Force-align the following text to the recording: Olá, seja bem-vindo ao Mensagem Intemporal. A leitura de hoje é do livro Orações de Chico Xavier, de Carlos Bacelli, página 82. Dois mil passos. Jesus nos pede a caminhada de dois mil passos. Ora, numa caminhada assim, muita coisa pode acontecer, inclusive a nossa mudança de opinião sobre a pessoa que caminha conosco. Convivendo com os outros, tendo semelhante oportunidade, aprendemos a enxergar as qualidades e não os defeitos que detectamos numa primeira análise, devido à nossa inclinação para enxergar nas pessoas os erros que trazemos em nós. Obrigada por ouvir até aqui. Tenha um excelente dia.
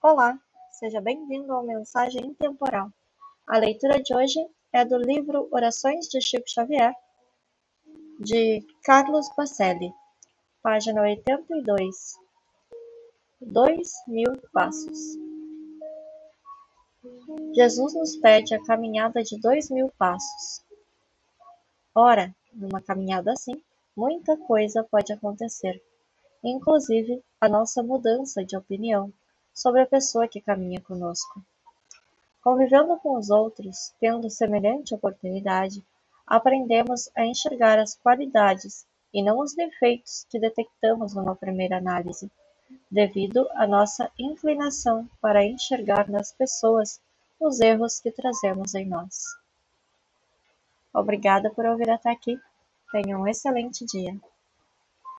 Olá, 0.00 0.38
seja 0.70 1.00
bem-vindo 1.00 1.52
ao 1.52 1.64
Mensagem 1.64 2.24
Intemporal. 2.24 2.88
A 3.48 3.58
leitura 3.58 4.00
de 4.00 4.14
hoje 4.14 4.38
é 4.72 4.84
do 4.84 4.96
livro 4.96 5.48
Orações 5.50 6.06
de 6.06 6.20
Chico 6.20 6.48
Xavier, 6.48 6.94
de 8.20 8.64
Carlos 8.84 9.28
Bacelli, 9.36 9.92
página 10.62 11.02
82. 11.02 12.14
Dois 13.40 13.90
mil 14.06 14.40
passos. 14.52 15.18
Jesus 17.52 17.92
nos 17.94 18.16
pede 18.18 18.54
a 18.54 18.64
caminhada 18.64 19.20
de 19.24 19.36
dois 19.40 19.68
mil 19.68 19.90
passos. 19.98 20.64
Ora, 21.92 22.32
numa 22.52 22.80
caminhada 22.80 23.32
assim, 23.32 23.60
muita 23.96 24.36
coisa 24.36 24.84
pode 24.84 25.12
acontecer, 25.12 25.82
inclusive 26.44 27.20
a 27.40 27.48
nossa 27.48 27.82
mudança 27.82 28.44
de 28.44 28.56
opinião 28.56 29.12
sobre 29.58 29.80
a 29.80 29.86
pessoa 29.86 30.28
que 30.28 30.40
caminha 30.40 30.80
conosco. 30.80 31.42
Convivendo 32.40 32.96
com 32.98 33.18
os 33.18 33.28
outros, 33.28 33.92
tendo 33.98 34.30
semelhante 34.30 34.94
oportunidade, 34.94 35.84
aprendemos 36.24 37.10
a 37.16 37.26
enxergar 37.26 37.76
as 37.76 37.96
qualidades 37.96 38.86
e 39.12 39.20
não 39.20 39.40
os 39.40 39.56
defeitos 39.56 40.24
que 40.30 40.38
detectamos 40.38 41.12
numa 41.12 41.34
primeira 41.34 41.78
análise, 41.78 42.30
devido 42.88 43.48
à 43.54 43.66
nossa 43.66 44.08
inclinação 44.16 45.10
para 45.20 45.44
enxergar 45.44 46.08
nas 46.08 46.32
pessoas 46.32 47.00
os 47.40 47.58
erros 47.58 47.98
que 47.98 48.12
trazemos 48.12 48.76
em 48.76 48.86
nós. 48.86 49.24
Obrigada 50.94 51.50
por 51.50 51.66
ouvir 51.66 51.90
até 51.90 52.10
aqui. 52.10 52.38
Tenha 52.92 53.18
um 53.18 53.26
excelente 53.26 53.84
dia. 53.84 54.16